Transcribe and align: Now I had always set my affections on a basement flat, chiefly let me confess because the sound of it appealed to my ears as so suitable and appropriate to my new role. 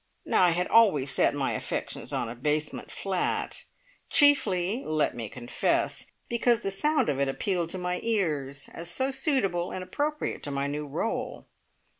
Now 0.25 0.45
I 0.45 0.49
had 0.49 0.65
always 0.67 1.11
set 1.11 1.35
my 1.35 1.51
affections 1.53 2.11
on 2.11 2.27
a 2.27 2.33
basement 2.33 2.89
flat, 2.89 3.65
chiefly 4.09 4.83
let 4.83 5.15
me 5.15 5.29
confess 5.29 6.07
because 6.27 6.61
the 6.61 6.71
sound 6.71 7.07
of 7.07 7.19
it 7.19 7.27
appealed 7.27 7.69
to 7.69 7.77
my 7.77 7.99
ears 8.01 8.67
as 8.73 8.89
so 8.89 9.11
suitable 9.11 9.69
and 9.69 9.83
appropriate 9.83 10.41
to 10.41 10.49
my 10.49 10.65
new 10.65 10.87
role. 10.87 11.45